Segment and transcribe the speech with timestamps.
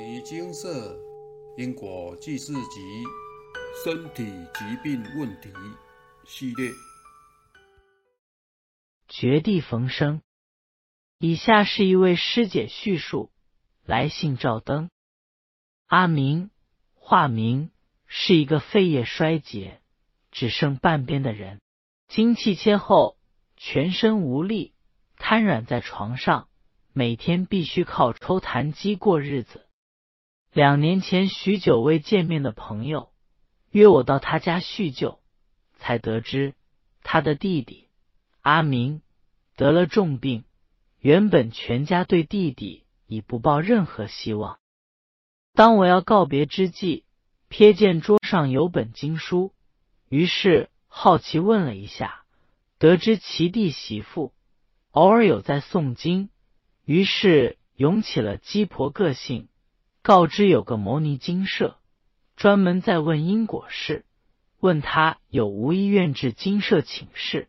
[0.00, 0.98] 尼精舍
[1.58, 3.04] 因果记事集
[3.84, 5.52] 身体疾病问题
[6.26, 6.70] 系列。
[9.08, 10.22] 绝地逢生。
[11.18, 13.30] 以下是一位师姐叙述：
[13.84, 14.88] 来信照灯。
[15.86, 16.50] 阿明，
[16.94, 17.70] 化名，
[18.06, 19.82] 是一个肺叶衰竭，
[20.30, 21.60] 只剩半边的人。
[22.08, 23.18] 经气切后，
[23.58, 24.72] 全身无力，
[25.18, 26.48] 瘫软在床上，
[26.94, 29.66] 每天必须靠抽痰机过日子。
[30.52, 33.12] 两年前，许久未见面的朋友
[33.70, 35.20] 约我到他家叙旧，
[35.78, 36.54] 才得知
[37.04, 37.86] 他的弟弟
[38.40, 39.00] 阿明
[39.54, 40.44] 得了重病。
[40.98, 44.58] 原本全家对弟弟已不抱任何希望。
[45.54, 47.04] 当我要告别之际，
[47.48, 49.54] 瞥见桌上有本经书，
[50.08, 52.24] 于是好奇问了一下，
[52.78, 54.34] 得知其弟媳妇
[54.90, 56.28] 偶尔有在诵经，
[56.84, 59.46] 于是涌起了鸡婆个性。
[60.02, 61.76] 告知有个摩尼精舍，
[62.34, 64.06] 专门在问因果事，
[64.58, 67.48] 问他有无意愿至精舍请示。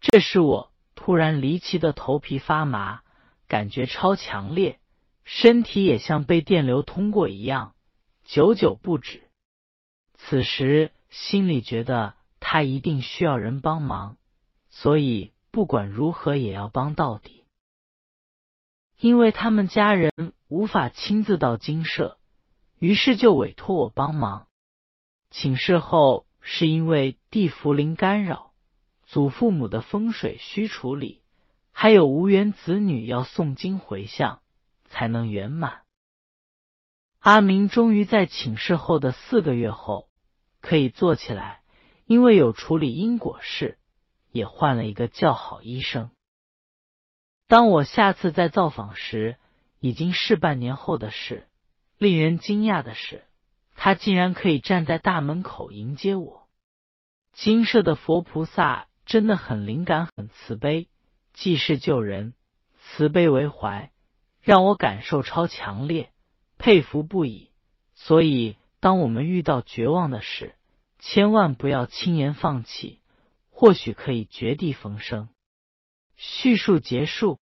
[0.00, 3.02] 这时我突然离奇的头皮发麻，
[3.46, 4.80] 感觉超强烈，
[5.24, 7.74] 身体也像被电流通过一样，
[8.24, 9.22] 久久不止。
[10.14, 14.16] 此时心里觉得他一定需要人帮忙，
[14.70, 17.41] 所以不管如何也要帮到底，
[19.02, 20.32] 因为他们家人。
[20.48, 22.18] 无法亲自到精舍，
[22.78, 24.48] 于是就委托我帮忙。
[25.30, 28.52] 请示后，是因为地茯苓干扰，
[29.06, 31.22] 祖父母的风水需处理，
[31.72, 34.42] 还有无缘子女要诵经回向，
[34.90, 35.84] 才能圆满。
[37.20, 40.10] 阿明终于在请示后的四个月后
[40.60, 41.62] 可以坐起来，
[42.04, 43.78] 因为有处理因果事，
[44.32, 46.10] 也换了一个较好医生。
[47.52, 49.36] 当我下次再造访时，
[49.78, 51.46] 已经是半年后的事。
[51.98, 53.26] 令人惊讶的是，
[53.76, 56.48] 他竟然可以站在大门口迎接我。
[57.34, 60.88] 金舍的佛菩萨真的很灵感，很慈悲，
[61.34, 62.32] 济世救人，
[62.80, 63.92] 慈悲为怀，
[64.40, 66.10] 让我感受超强烈，
[66.56, 67.50] 佩服不已。
[67.94, 70.54] 所以，当我们遇到绝望的事，
[70.98, 73.00] 千万不要轻言放弃，
[73.50, 75.28] 或许可以绝地逢生。
[76.16, 77.40] 叙述结束，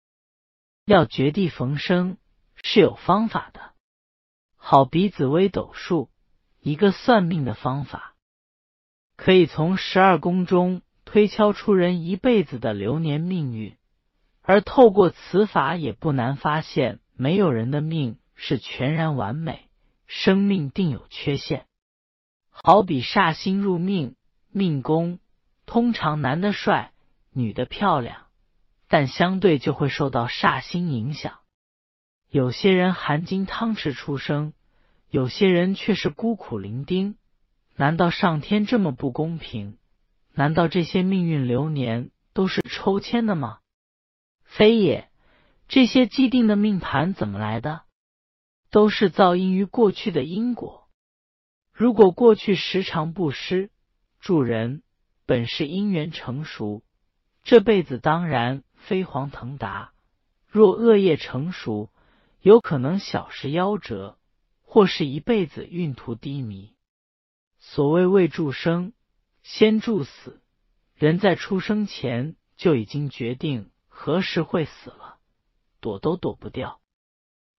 [0.85, 2.17] 要绝地逢生。
[2.65, 3.73] 是有方法的，
[4.55, 6.09] 好比紫微斗数，
[6.61, 8.15] 一个算命的方法，
[9.17, 13.75] 可以从十二宫中推敲出人一辈子的流年命运。
[14.41, 19.67] 而透过此法，也不难发现，没有人的命是全然完美，
[20.07, 21.65] 生命定有缺陷。
[22.49, 24.15] 好比煞星入命，
[24.51, 25.19] 命宫
[25.65, 26.93] 通常男的帅，
[27.33, 28.27] 女的漂亮，
[28.93, 31.39] 但相对就会受到煞星影响。
[32.29, 34.53] 有些人含金汤匙出生，
[35.09, 37.15] 有些人却是孤苦伶仃。
[37.75, 39.79] 难道上天这么不公平？
[40.35, 43.61] 难道这些命运流年都是抽签的吗？
[44.43, 45.09] 非也，
[45.67, 47.85] 这些既定的命盘怎么来的？
[48.69, 50.87] 都是造因于过去的因果。
[51.71, 53.71] 如果过去时常布施
[54.19, 54.83] 助人，
[55.25, 56.83] 本是因缘成熟，
[57.41, 59.93] 这辈子当然飞黄腾达；
[60.47, 61.89] 若恶业成熟，
[62.41, 64.17] 有可能小时夭折，
[64.61, 66.75] 或是一辈子运途低迷。
[67.59, 68.93] 所谓未助生，
[69.41, 70.41] 先助死。
[70.95, 75.17] 人在出生前就已经决定何时会死了，
[75.79, 76.79] 躲都躲不掉。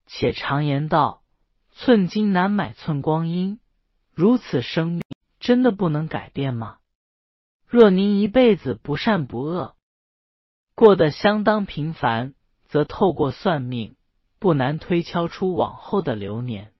[0.06, 1.22] 且常言道
[1.72, 3.58] ：“寸金难买寸光阴。”
[4.12, 5.02] 如此生命，
[5.40, 6.78] 真的不能改变吗？
[7.66, 9.74] 若您一辈子不善不恶，
[10.74, 12.34] 过得相当平凡，
[12.66, 13.96] 则透过算命。
[14.40, 16.74] 不难推敲出往后的流年，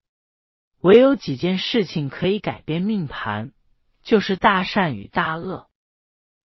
[0.83, 3.53] 唯有几件事情可以改变命盘，
[4.03, 5.69] 就是大善与大恶。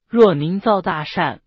[0.07, 1.41] 若您造大善，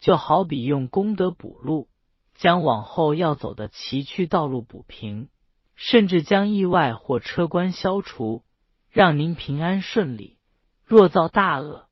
[0.00, 1.88] 就好比用功德补路，
[2.34, 5.28] 将往后要走的崎岖道路补平，
[5.76, 8.42] 甚至将意外或车关消除，
[8.90, 10.36] 让您平安顺利。
[10.84, 11.86] 若造大恶，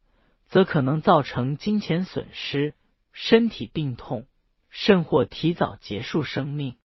[0.49, 2.75] 则可能造成金钱损失、
[3.13, 4.27] 身体病痛，
[4.69, 6.77] 甚或提早结束生命。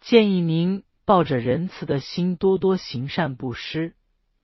[0.00, 3.94] 建议您抱着仁慈的心，多多行善布施。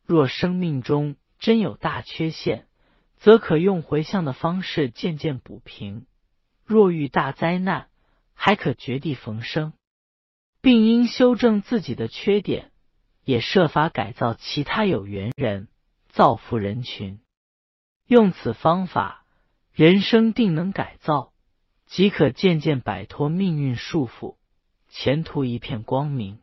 [0.05, 2.67] 若生命中真有大缺陷，
[3.17, 6.07] 则可用回向的方式渐渐补平。
[6.65, 7.89] 若遇大灾难，
[8.35, 9.73] 还可绝地逢生，
[10.61, 12.73] 并应修正自己的缺点，
[13.25, 15.69] 也设法改造其他有缘人，
[16.09, 17.21] 造福人群。
[18.07, 19.24] 用此方法，
[19.75, 21.33] 人生定能改造
[21.85, 24.37] 即可渐渐摆脱命运束缚
[24.89, 26.39] 前途一片光明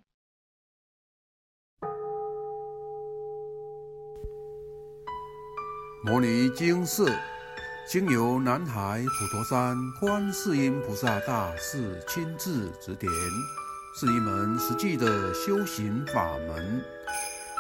[6.04, 7.18] 摩尼经寺
[7.88, 13.10] 经由南海普陀山观世音菩萨大士亲自指点
[13.96, 16.84] 是一门实际的修行法门。